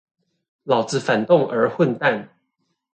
[0.63, 2.27] 老子反動兒混蛋